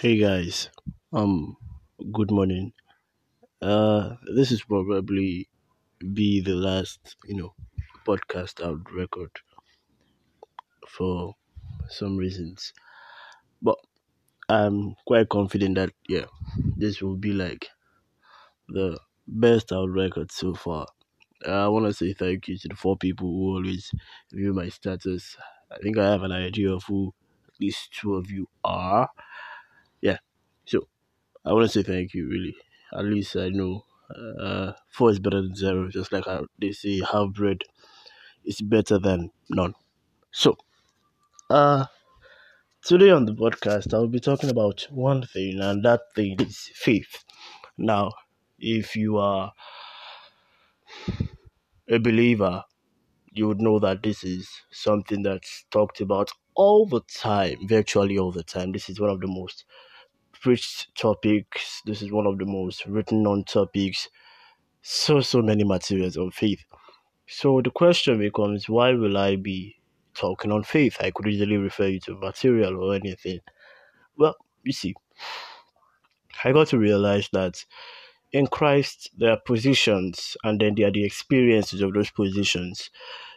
[0.00, 0.70] Hey guys,
[1.12, 1.58] um,
[2.10, 2.72] good morning.
[3.60, 5.50] Uh, this is probably
[6.14, 7.54] be the last, you know,
[8.06, 9.30] podcast I would record
[10.88, 11.34] for
[11.90, 12.72] some reasons,
[13.60, 13.76] but
[14.48, 16.24] I'm quite confident that yeah,
[16.78, 17.68] this will be like
[18.70, 18.98] the
[19.28, 20.86] best I would record so far.
[21.46, 23.90] I want to say thank you to the four people who always
[24.32, 25.36] view my status.
[25.70, 27.12] I think I have an idea of who
[27.46, 29.10] at least two of you are.
[30.70, 30.78] So
[31.46, 32.56] I want to say thank you, really.
[32.98, 33.84] At least I know
[34.40, 37.62] uh, four is better than zero, just like how they say half bread
[38.44, 39.74] is better than none.
[40.32, 40.56] So,
[41.50, 41.86] uh,
[42.84, 47.24] today on the podcast, I'll be talking about one thing, and that thing is faith.
[47.78, 48.12] Now,
[48.58, 49.52] if you are
[51.90, 52.64] a believer,
[53.32, 58.32] you would know that this is something that's talked about all the time, virtually all
[58.32, 58.72] the time.
[58.72, 59.64] This is one of the most
[60.40, 61.82] preached topics.
[61.86, 64.08] This is one of the most written on topics.
[64.82, 66.64] So, so many materials on faith.
[67.26, 69.76] So the question becomes why will I be
[70.14, 70.96] talking on faith?
[71.00, 73.40] I could easily refer you to material or anything.
[74.16, 74.94] Well, you see,
[76.44, 77.64] I got to realize that
[78.32, 82.90] in Christ there are positions and then there are the experiences of those positions.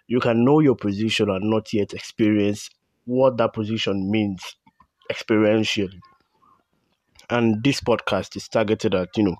[0.07, 2.69] You can know your position and not yet experience
[3.05, 4.55] what that position means
[5.11, 5.99] experientially.
[7.33, 9.37] And this podcast is targeted at, you know,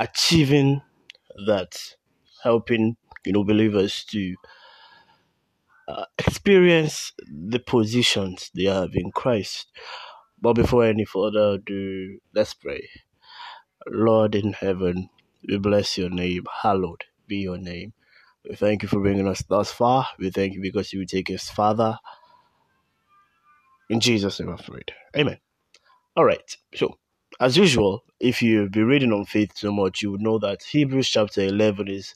[0.00, 0.82] achieving
[1.46, 1.78] that,
[2.42, 4.34] helping, you know, believers to
[5.86, 9.68] uh, experience the positions they have in Christ.
[10.42, 12.88] But before any further ado, let's pray.
[13.86, 15.08] Lord in heaven,
[15.48, 16.42] we bless your name.
[16.62, 17.92] Hallowed be your name.
[18.48, 20.08] We thank you for bringing us thus far.
[20.18, 21.98] We thank you because you will take us farther.
[23.88, 24.92] In Jesus' name, I prayed.
[25.16, 25.38] Amen.
[26.16, 26.56] All right.
[26.74, 26.98] So,
[27.40, 31.10] as usual, if you've been reading on faith so much, you would know that Hebrews
[31.10, 32.14] chapter 11 is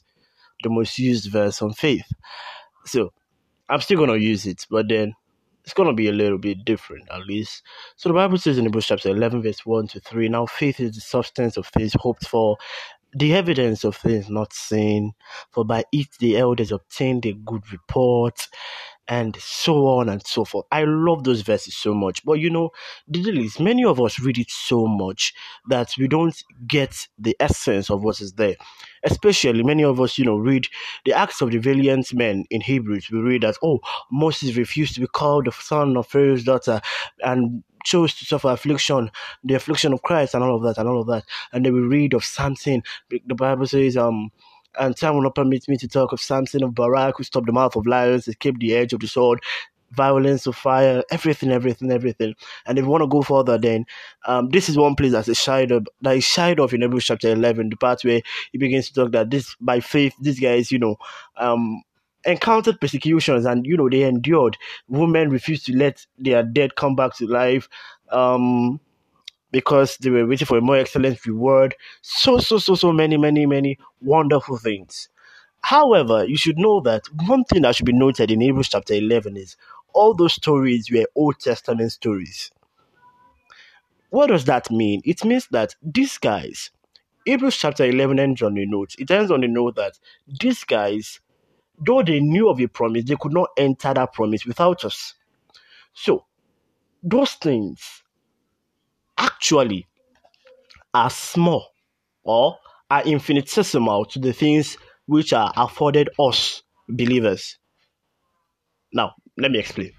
[0.63, 2.11] the most used verse on faith.
[2.85, 3.13] So,
[3.69, 5.13] I'm still going to use it, but then
[5.63, 7.63] it's going to be a little bit different, at least.
[7.97, 10.95] So, the Bible says in Hebrews chapter 11, verse 1 to 3 Now, faith is
[10.95, 12.57] the substance of things hoped for,
[13.13, 15.13] the evidence of things not seen,
[15.51, 18.47] for by it the elders obtained a good report
[19.11, 20.65] and so on and so forth.
[20.71, 22.23] I love those verses so much.
[22.23, 22.69] But you know,
[23.09, 25.33] the deal is many of us read it so much
[25.67, 28.55] that we don't get the essence of what is there.
[29.03, 30.65] Especially many of us, you know, read
[31.03, 33.09] the acts of the valiant men in Hebrews.
[33.11, 36.79] We read that, oh, Moses refused to be called the son of Pharaoh's daughter
[37.21, 39.11] and chose to suffer affliction,
[39.43, 41.25] the affliction of Christ and all of that and all of that.
[41.51, 42.81] And then we read of Samson.
[43.09, 44.31] The Bible says, um,
[44.79, 47.51] and time will not permit me to talk of Samson of Barak, who stopped the
[47.53, 49.41] mouth of lions, escaped the edge of the sword,
[49.91, 52.33] violence of fire, everything, everything, everything.
[52.65, 53.85] And if you want to go further, then
[54.25, 57.05] um, this is one place that's a shied of that is shied off in Hebrews
[57.05, 58.21] chapter eleven, the part where
[58.51, 60.95] he begins to talk that this by faith, these guys, you know,
[61.37, 61.83] um,
[62.25, 64.57] encountered persecutions and you know they endured.
[64.87, 67.67] Women refused to let their dead come back to life.
[68.11, 68.79] Um,
[69.51, 71.75] because they were waiting for a more excellent reward.
[72.01, 75.09] So, so, so, so many, many, many wonderful things.
[75.61, 79.37] However, you should know that one thing that should be noted in Hebrews chapter 11
[79.37, 79.57] is
[79.93, 82.51] all those stories were Old Testament stories.
[84.09, 85.01] What does that mean?
[85.05, 86.71] It means that these guys,
[87.25, 88.95] Hebrews chapter 11 ends on a note.
[88.99, 91.19] It ends on a note that these guys,
[91.79, 95.15] though they knew of a promise, they could not enter that promise without us.
[95.93, 96.25] So,
[97.03, 98.00] those things
[99.21, 99.87] actually
[100.93, 101.67] are small
[102.23, 102.57] or
[102.89, 107.57] are infinitesimal to the things which are afforded us believers.
[108.93, 109.93] Now, let me explain.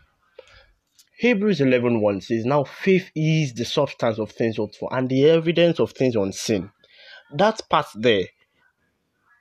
[1.18, 5.30] Hebrews 11 1 says, Now faith is the substance of things hoped for and the
[5.30, 6.70] evidence of things unseen.
[7.36, 8.24] That part there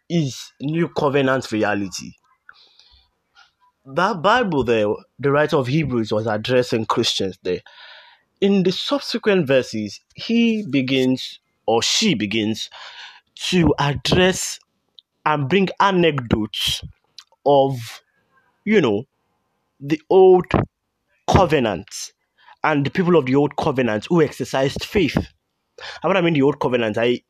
[0.10, 2.12] is new covenant reality.
[3.84, 4.86] That Bible there,
[5.18, 7.62] the writer of Hebrews was addressing Christians there
[8.42, 12.70] in the subsequent verses, he begins or she begins
[13.36, 14.60] to address
[15.26, 16.84] and bring anecdotes
[17.46, 18.02] of,
[18.66, 19.06] you know,
[19.80, 20.46] the old
[21.30, 22.14] covenant
[22.64, 25.18] and the people of the old covenant who exercised faith.
[26.04, 27.22] And I mean the old covenant, I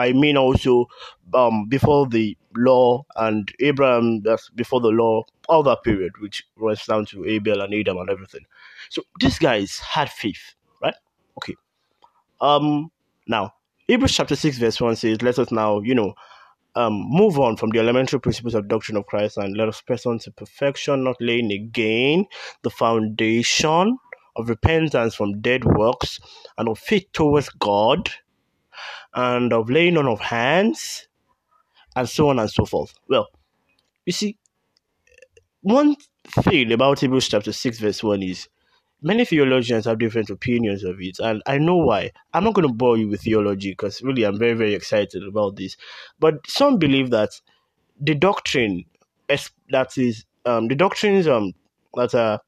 [0.00, 0.86] I mean also
[1.34, 6.86] um, before the law and Abraham, that's before the law, all that period, which runs
[6.86, 8.46] down to Abel and Adam and everything.
[8.90, 10.55] So these guys had faith?
[11.38, 11.54] Okay.
[12.40, 12.90] Um.
[13.28, 13.54] Now,
[13.88, 16.14] Hebrews chapter six verse one says, "Let us now, you know,
[16.76, 20.06] um, move on from the elementary principles of doctrine of Christ and let us press
[20.06, 22.26] on to perfection, not laying again
[22.62, 23.98] the foundation
[24.36, 26.20] of repentance from dead works,
[26.58, 28.10] and of faith towards God,
[29.14, 31.08] and of laying on of hands,
[31.96, 32.94] and so on and so forth.
[33.08, 33.28] Well,
[34.04, 34.36] you see,
[35.62, 35.96] one
[36.28, 38.48] thing about Hebrews chapter 6, verse 1 is
[39.02, 42.12] many theologians have different opinions of it, and I know why.
[42.34, 45.56] I'm not going to bore you with theology because really I'm very, very excited about
[45.56, 45.76] this.
[46.18, 47.30] But some believe that
[48.00, 48.84] the doctrine
[49.70, 51.52] that is um, the doctrines um,
[51.94, 52.40] that are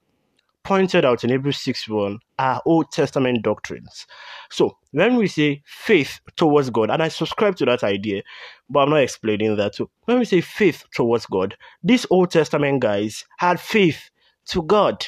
[0.64, 4.06] pointed out in Hebrews 6 1 are Old Testament doctrines.
[4.50, 8.22] So when we say faith towards God, and I subscribe to that idea,
[8.68, 9.74] but I'm not explaining that.
[9.74, 14.10] So when we say faith towards God, these Old Testament guys had faith
[14.46, 15.06] to God.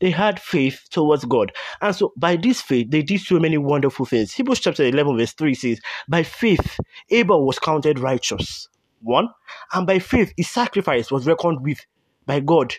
[0.00, 1.52] They had faith towards God.
[1.80, 4.32] And so by this faith, they did so many wonderful things.
[4.32, 6.78] Hebrews chapter 11, verse 3 says, By faith,
[7.10, 8.68] Abel was counted righteous.
[9.02, 9.28] One,
[9.72, 11.78] and by faith, his sacrifice was reckoned with
[12.26, 12.74] by God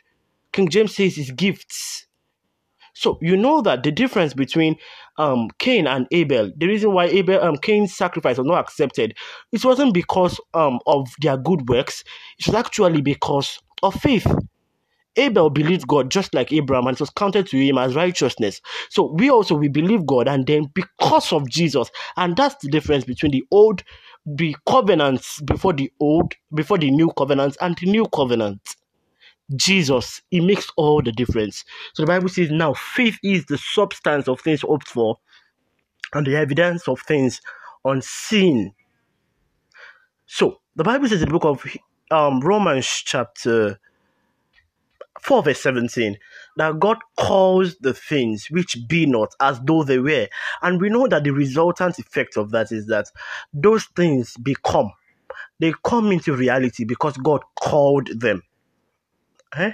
[0.55, 2.07] King James says his gifts.
[2.93, 4.77] So you know that the difference between
[5.17, 9.17] um, Cain and Abel, the reason why Abel um, Cain's sacrifice was not accepted,
[9.51, 12.05] it wasn't because um, of their good works.
[12.39, 14.25] It was actually because of faith.
[15.17, 18.61] Abel believed God just like Abraham, and it was counted to him as righteousness.
[18.89, 23.05] So we also we believe God, and then because of Jesus, and that's the difference
[23.05, 23.83] between the old,
[24.25, 28.61] the covenants before the old, before the new covenants, and the new covenant.
[29.55, 31.63] Jesus, it makes all the difference.
[31.93, 35.17] So the Bible says now faith is the substance of things hoped for
[36.13, 37.41] and the evidence of things
[37.85, 38.73] unseen.
[40.27, 41.65] So the Bible says in the book of
[42.11, 43.79] um, Romans chapter
[45.25, 46.17] 4 verse 17
[46.57, 50.27] that God calls the things which be not as though they were.
[50.61, 53.07] And we know that the resultant effect of that is that
[53.53, 54.91] those things become.
[55.59, 58.43] They come into reality because God called them.
[59.55, 59.71] Eh?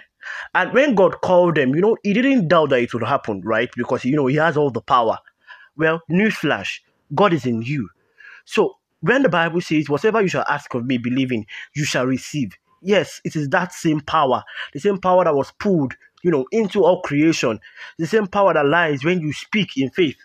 [0.54, 3.70] And when God called them, you know, he didn't doubt that it would happen, right?
[3.76, 5.18] Because, you know, he has all the power.
[5.76, 6.80] Well, newsflash,
[7.14, 7.90] God is in you.
[8.46, 12.58] So when the Bible says, whatever you shall ask of me, believing, you shall receive.
[12.82, 14.44] Yes, it is that same power,
[14.74, 15.94] the same power that was pulled,
[16.24, 17.60] you know, into all creation,
[17.98, 20.18] the same power that lies when you speak in faith.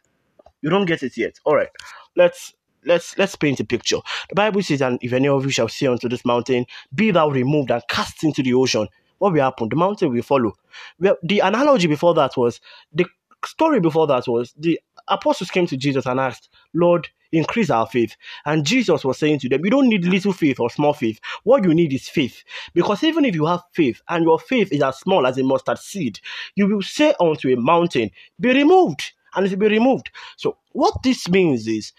[0.62, 1.38] You don't get it yet.
[1.44, 1.68] All right,
[2.16, 2.54] let's
[2.84, 3.98] let's let's paint a picture.
[4.28, 7.28] The Bible says, and if any of you shall say unto this mountain, be thou
[7.28, 8.88] removed and cast into the ocean,
[9.18, 9.68] what will happen?
[9.68, 10.54] The mountain will follow.
[10.98, 12.60] Well, the analogy before that was
[12.92, 13.06] the
[13.44, 18.16] story before that was the apostles came to Jesus and asked, Lord, increase our faith.
[18.44, 21.20] And Jesus was saying to them, You don't need little faith or small faith.
[21.44, 22.42] What you need is faith.
[22.74, 25.78] Because even if you have faith and your faith is as small as a mustard
[25.78, 26.20] seed,
[26.54, 30.10] you will say unto a mountain, Be removed, and it will be removed.
[30.36, 31.92] So, what this means is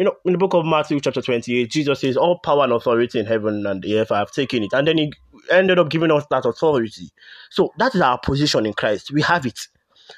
[0.00, 3.18] you know, in the book of Matthew, chapter 28, Jesus says, All power and authority
[3.18, 4.72] in heaven and the earth, I have taken it.
[4.72, 5.12] And then he
[5.50, 7.10] ended up giving us that authority.
[7.50, 9.10] So that is our position in Christ.
[9.10, 9.60] We have it.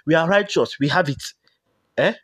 [0.07, 0.79] We are righteous.
[0.79, 1.21] We have it.
[1.99, 2.15] Eh?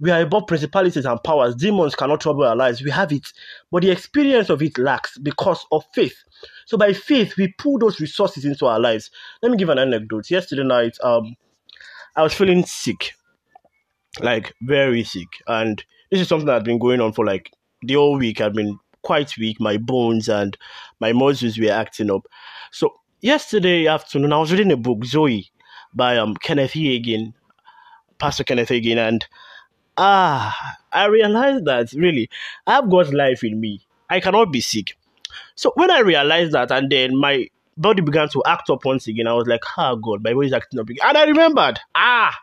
[0.00, 1.54] We are above principalities and powers.
[1.54, 2.82] Demons cannot trouble our lives.
[2.82, 3.26] We have it.
[3.70, 6.16] But the experience of it lacks because of faith.
[6.66, 9.10] So by faith, we pull those resources into our lives.
[9.42, 10.30] Let me give an anecdote.
[10.30, 11.36] Yesterday night, um,
[12.16, 13.12] I was feeling sick.
[14.20, 15.28] Like very sick.
[15.46, 17.52] And this is something that had been going on for like
[17.82, 18.40] the whole week.
[18.40, 19.60] I've been quite weak.
[19.60, 20.56] My bones and
[21.00, 22.26] my muscles were acting up.
[22.72, 25.50] So yesterday afternoon, I was reading a book, Zoe,
[25.94, 27.34] by um Kenneth Hagin,
[28.18, 29.26] Pastor Kenneth Hagin, and
[29.96, 32.28] ah, I realized that really
[32.66, 33.80] I've got life in me.
[34.10, 34.96] I cannot be sick.
[35.54, 39.26] So when I realized that, and then my body began to act up once again,
[39.26, 41.06] I was like, ah, oh God, my body's acting up again.
[41.06, 42.34] And I remembered, ah,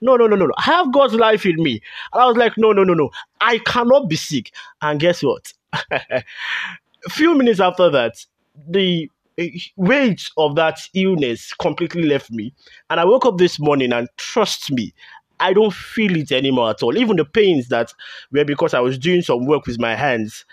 [0.00, 0.54] no, no, no, no, no.
[0.58, 1.80] I have God's life in me.
[2.12, 3.10] And I was like, no, no, no, no.
[3.40, 4.52] I cannot be sick.
[4.82, 5.52] And guess what?
[5.90, 6.24] a
[7.10, 8.24] few minutes after that,
[8.68, 12.52] the eh, weight of that illness completely left me.
[12.88, 14.92] And I woke up this morning and trust me,
[15.40, 16.96] I don't feel it anymore at all.
[16.96, 17.92] Even the pains that
[18.30, 20.44] were because I was doing some work with my hands,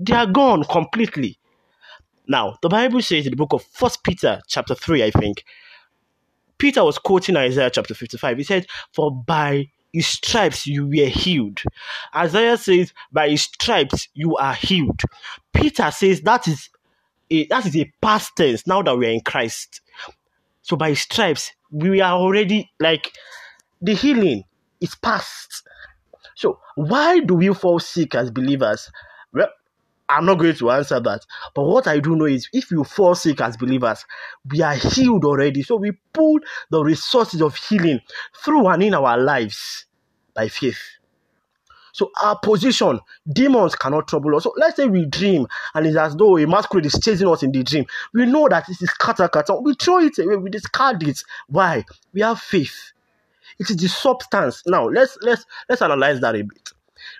[0.00, 1.38] they are gone completely.
[2.26, 5.44] Now, the Bible says in the book of First Peter, chapter 3, I think,
[6.58, 8.36] Peter was quoting Isaiah chapter 55.
[8.36, 11.62] He said, For by his stripes you were healed.
[12.14, 15.00] Isaiah says, By his stripes you are healed.
[15.54, 16.68] Peter says that is
[17.30, 19.80] a, that is a past tense now that we are in Christ.
[20.62, 23.12] So by stripes, we are already like
[23.80, 24.44] the healing
[24.80, 25.66] is past.
[26.34, 28.90] So why do we fall sick as believers?
[29.32, 29.48] Well,
[30.08, 31.26] I'm not going to answer that.
[31.54, 34.04] But what I do know is if you fall sick as believers,
[34.50, 35.62] we are healed already.
[35.62, 38.00] So we pull the resources of healing
[38.42, 39.86] through and in our lives
[40.34, 40.78] by faith.
[41.92, 44.44] So our position, demons cannot trouble us.
[44.44, 47.50] So let's say we dream and it's as though a masquerade is chasing us in
[47.50, 47.86] the dream.
[48.14, 49.56] We know that this is kata kata.
[49.56, 51.20] We throw it away, we discard it.
[51.48, 51.84] Why?
[52.12, 52.92] We have faith.
[53.58, 54.62] It is the substance.
[54.66, 56.70] Now let's let's let's analyze that a bit.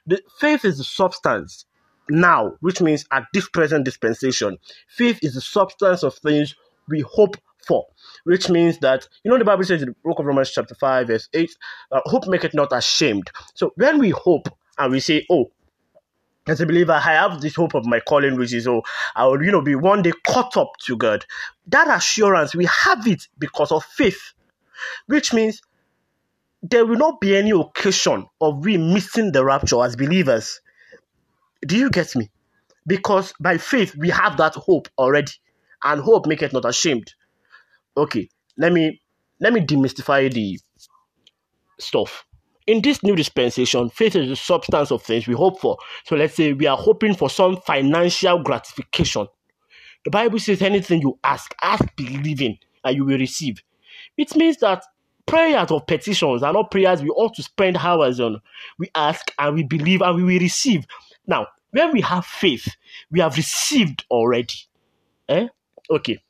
[0.07, 1.65] The faith is the substance
[2.11, 4.57] now, which means at this present dispensation.
[4.89, 6.55] Faith is the substance of things
[6.89, 7.87] we hope for,
[8.25, 11.07] which means that you know the Bible says in the book of Romans chapter 5,
[11.07, 11.51] verse 8,
[11.93, 13.31] uh, hope maketh not ashamed.
[13.55, 15.51] So when we hope and we say, Oh,
[16.49, 18.83] as a believer, I have this hope of my calling, which is, oh,
[19.15, 21.27] I will, you know, be one day caught up to God.
[21.67, 24.33] That assurance, we have it because of faith,
[25.07, 25.61] which means
[26.63, 30.61] there will not be any occasion of we missing the rapture as believers.
[31.67, 32.31] Do you get me?
[32.87, 35.33] Because by faith, we have that hope already,
[35.85, 37.15] and hope maketh not ashamed.
[37.97, 39.01] Okay, let me
[39.41, 40.59] let me demystify the
[41.79, 42.27] stuff
[42.69, 45.79] in this new dispensation, faith is the substance of things we hope for.
[46.05, 49.27] So let's say we are hoping for some financial gratification.
[50.05, 53.63] The Bible says anything you ask, ask believing, and you will receive.
[54.19, 54.85] It means that
[55.29, 58.41] prayers of petitions are not prayers we ought to spend hours on.
[58.79, 60.87] We ask and we believe and we will receive.
[61.27, 62.69] Now, when we have faith,
[63.13, 64.55] we have received already.
[65.29, 65.49] Eh?
[65.91, 66.21] Okay.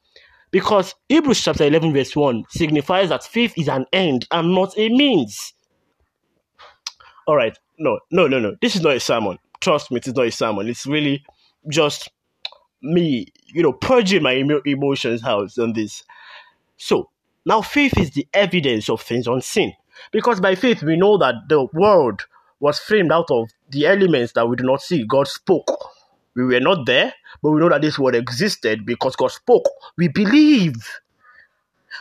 [0.50, 4.90] Because Hebrews chapter 11, verse 1 signifies that faith is an end and not a
[4.90, 5.54] means
[7.28, 8.56] all right, no, no, no, no.
[8.62, 9.38] This is not a sermon.
[9.60, 10.68] Trust me, it's not a sermon.
[10.68, 11.24] It's really
[11.70, 12.10] just
[12.82, 16.04] me, you know, purging my emo- emotions out on this.
[16.78, 17.10] So
[17.48, 19.72] now faith is the evidence of things unseen.
[20.12, 22.26] Because by faith we know that the world
[22.60, 25.04] was framed out of the elements that we do not see.
[25.04, 25.66] God spoke.
[26.36, 29.66] We were not there, but we know that this world existed because God spoke.
[29.96, 30.76] We believe.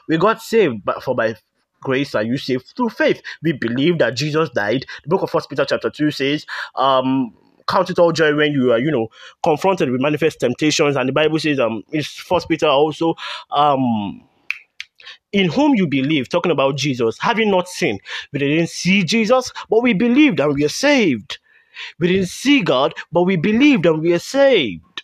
[0.09, 1.35] We got saved for by
[1.79, 3.21] grace are you saved through faith.
[3.41, 4.85] We believe that Jesus died.
[5.03, 7.33] The book of First Peter chapter 2 says, um,
[7.69, 9.07] count it all joy when you are, you know,
[9.43, 10.97] confronted with manifest temptations.
[10.97, 13.15] And the Bible says, um, First Peter also,
[13.51, 14.27] um,
[15.31, 17.99] in whom you believe, talking about Jesus, having not seen,
[18.31, 21.39] we didn't see Jesus, but we believed and we are saved.
[21.99, 25.03] We didn't see God, but we believed and we are saved.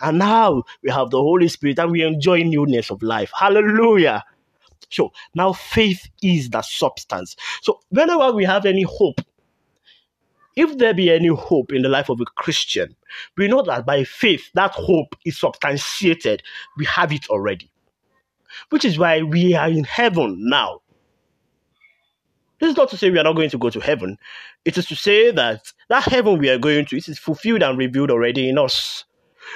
[0.00, 3.30] And now we have the Holy Spirit and we enjoy newness of life.
[3.38, 4.24] Hallelujah.
[4.88, 7.36] So now faith is the substance.
[7.62, 9.20] So whenever we have any hope,
[10.56, 12.96] if there be any hope in the life of a Christian,
[13.36, 16.42] we know that by faith, that hope is substantiated.
[16.76, 17.70] We have it already.
[18.68, 20.80] Which is why we are in heaven now.
[22.60, 24.18] This is not to say we are not going to go to heaven.
[24.64, 27.78] It is to say that that heaven we are going to, it is fulfilled and
[27.78, 29.04] revealed already in us.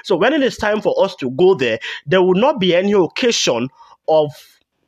[0.02, 2.92] So when it is time for us to go there, there will not be any
[2.92, 3.68] occasion
[4.08, 4.30] of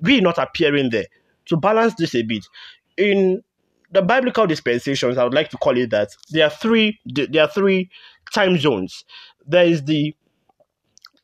[0.00, 1.06] we not appearing there.
[1.46, 2.44] To balance this a bit,
[2.96, 3.42] in
[3.92, 7.48] the biblical dispensations, I would like to call it that there are three there are
[7.48, 7.90] three
[8.32, 9.04] time zones.
[9.46, 10.14] There is the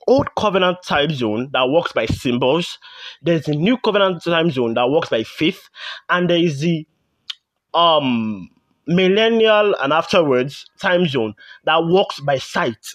[0.07, 2.79] old covenant time zone that works by symbols.
[3.23, 5.69] There's the new covenant time zone that works by faith,
[6.09, 6.87] and there is the
[7.75, 8.49] um
[8.87, 12.95] millennial and afterwards time zone that works by sight.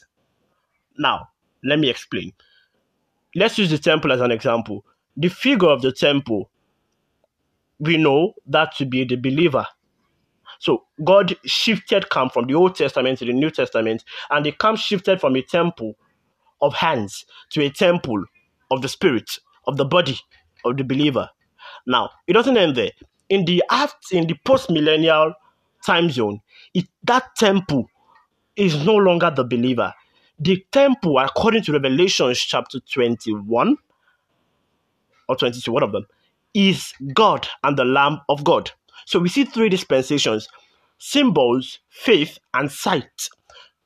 [0.98, 1.30] Now,
[1.64, 2.34] let me explain.
[3.36, 4.84] Let's use the temple as an example
[5.18, 6.50] the figure of the temple,
[7.80, 9.66] we know that to be the believer.
[10.60, 14.78] So God shifted camp from the Old Testament to the New Testament, and the camp
[14.78, 15.96] shifted from a temple
[16.62, 18.24] of hands to a temple
[18.72, 20.20] of the spirit, of the body
[20.66, 21.30] of the believer.
[21.86, 22.92] Now, it doesn't end there.
[23.30, 25.34] In the after, in the post-millennial
[25.86, 26.42] time zone,
[26.74, 27.88] it, that temple
[28.56, 29.94] is no longer the believer.
[30.40, 33.78] The temple, according to Revelation chapter 21,
[35.30, 36.06] or 22, one of them,
[36.54, 38.72] is God and the Lamb of God.
[39.06, 40.48] So we see three dispensations
[41.00, 43.30] symbols, faith, and sight.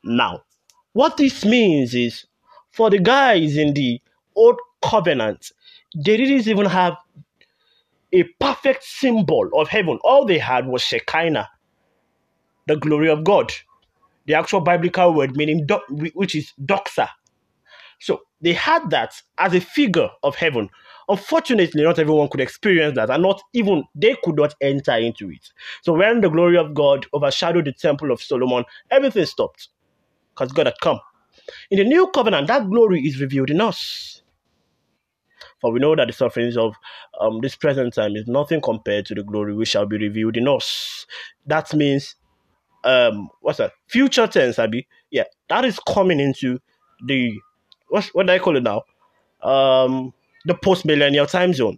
[0.03, 0.43] Now,
[0.93, 2.25] what this means is
[2.71, 4.01] for the guys in the
[4.35, 5.51] old covenant,
[5.95, 6.97] they didn't even have
[8.13, 9.99] a perfect symbol of heaven.
[10.03, 11.49] All they had was Shekinah,
[12.67, 13.51] the glory of God.
[14.27, 15.67] The actual biblical word meaning,
[16.13, 17.09] which is doxa.
[17.99, 20.69] So they had that as a figure of heaven.
[21.09, 25.49] Unfortunately, not everyone could experience that, and not even they could not enter into it.
[25.83, 29.69] So when the glory of God overshadowed the temple of Solomon, everything stopped
[30.35, 30.99] because God had come.
[31.69, 34.21] In the new covenant, that glory is revealed in us.
[35.59, 36.75] For we know that the sufferings of
[37.19, 40.47] um, this present time is nothing compared to the glory which shall be revealed in
[40.47, 41.05] us.
[41.45, 42.15] That means,
[42.83, 43.73] um, what's that?
[43.87, 44.87] Future tense, Abby.
[45.11, 46.59] Yeah, that is coming into
[47.05, 47.39] the
[47.89, 48.83] what's what do I call it now?
[49.43, 50.13] Um,
[50.45, 51.77] the post millennial time zone,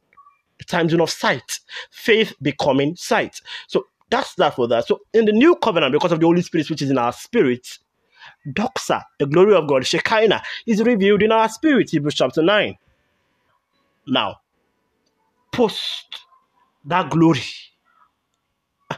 [0.57, 1.59] the time zone of sight,
[1.91, 3.41] faith becoming sight.
[3.67, 4.87] So that's that for that.
[4.87, 7.79] So in the new covenant, because of the Holy Spirit which is in our spirit,
[8.47, 12.75] doxa, the glory of God, Shekinah, is revealed in our spirit, Hebrews chapter 9.
[14.07, 14.37] Now,
[15.53, 16.05] post
[16.85, 17.41] that glory,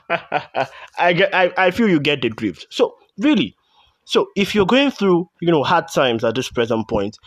[1.00, 2.68] I get I, I feel you get the drift.
[2.70, 3.56] So really,
[4.06, 7.18] so if you're going through, you know, hard times at this present point,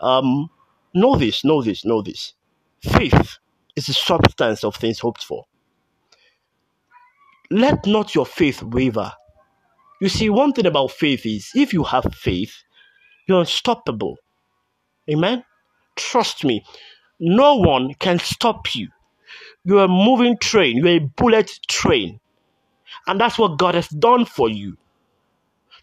[0.00, 0.48] um,
[0.94, 2.34] know this, know this, know this.
[2.82, 3.38] Faith
[3.76, 5.44] is the substance of things hoped for.
[7.50, 9.12] Let not your faith waver.
[10.02, 12.64] You see, one thing about faith is if you have faith,
[13.28, 14.16] you're unstoppable.
[15.08, 15.44] Amen?
[15.94, 16.64] Trust me,
[17.20, 18.88] no one can stop you.
[19.64, 22.18] You're a moving train, you're a bullet train.
[23.06, 24.76] And that's what God has done for you.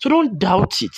[0.02, 0.98] So don't doubt it.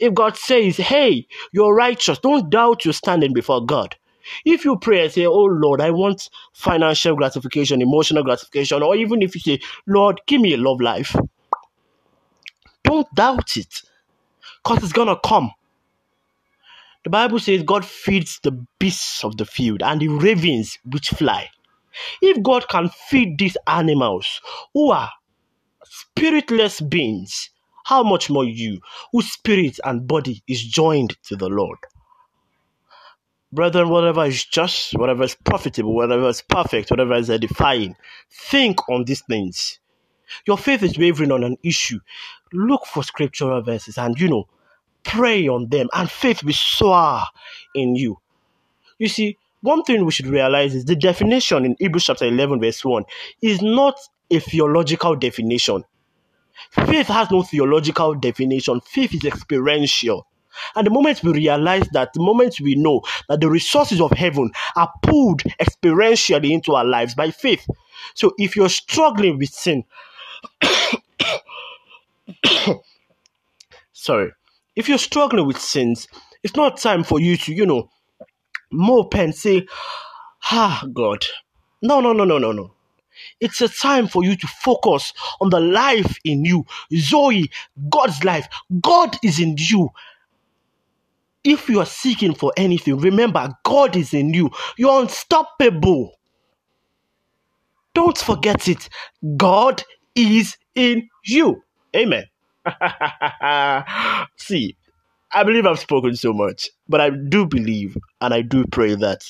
[0.00, 3.94] If God says, hey, you're righteous, don't doubt you're standing before God.
[4.44, 9.22] If you pray and say, Oh Lord, I want financial gratification, emotional gratification, or even
[9.22, 11.14] if you say, Lord, give me a love life,
[12.86, 13.82] don't doubt it
[14.62, 15.50] because it's going to come.
[17.04, 21.50] The Bible says God feeds the beasts of the field and the ravens which fly.
[22.20, 24.40] If God can feed these animals
[24.74, 25.10] who are
[25.84, 27.50] spiritless beings,
[27.84, 28.80] how much more you,
[29.12, 31.78] whose spirit and body is joined to the Lord?
[33.52, 37.94] Brethren, whatever is just, whatever is profitable, whatever is perfect, whatever is edifying,
[38.30, 39.78] think on these things.
[40.46, 42.00] Your faith is wavering on an issue.
[42.52, 44.48] Look for scriptural verses and, you know,
[45.04, 47.22] pray on them, and faith will soar
[47.74, 48.18] in you.
[48.98, 52.84] You see, one thing we should realize is the definition in Hebrews chapter 11, verse
[52.84, 53.04] 1
[53.42, 53.98] is not
[54.30, 55.84] a theological definition.
[56.70, 60.26] Faith has no theological definition, faith is experiential.
[60.74, 64.50] And the moment we realize that, the moment we know that the resources of heaven
[64.74, 67.66] are pulled experientially into our lives by faith.
[68.14, 69.84] So if you're struggling with sin,
[73.92, 74.32] sorry,
[74.74, 76.08] if you're struggling with sins,
[76.42, 77.90] it's not time for you to, you know,
[78.70, 79.66] mope and say,
[80.44, 81.24] ah, God.
[81.82, 82.72] No, no, no, no, no, no.
[83.40, 86.64] It's a time for you to focus on the life in you.
[86.94, 87.50] Zoe,
[87.88, 88.48] God's life.
[88.80, 89.90] God is in you.
[91.44, 94.50] If you are seeking for anything, remember God is in you.
[94.76, 96.12] You're unstoppable.
[97.94, 98.88] Don't forget it.
[99.36, 99.82] God
[100.16, 101.62] is in you.
[101.96, 102.24] Amen.
[104.38, 104.76] See,
[105.32, 109.22] I believe I've spoken so much, but I do believe and I do pray that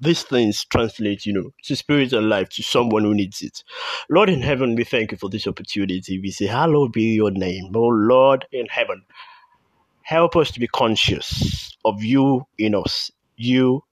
[0.00, 3.64] these things translate, you know, to spirit and life to someone who needs it.
[4.10, 6.20] Lord in heaven, we thank you for this opportunity.
[6.20, 9.02] We say, Hallowed be your name, oh Lord in heaven.
[10.02, 13.82] Help us to be conscious of you in us, you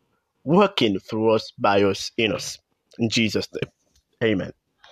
[0.44, 2.58] working through us, by us, in us.
[2.98, 3.72] In Jesus' name,
[4.24, 4.52] amen.